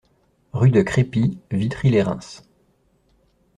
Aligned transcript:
Rue 0.53 0.71
de 0.71 0.81
Crépy, 0.81 1.37
Witry-lès-Reims 1.51 2.49